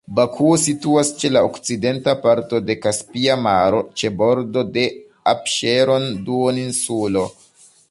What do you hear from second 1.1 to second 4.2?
ĉe la okcidenta parto de Kaspia Maro, ĉe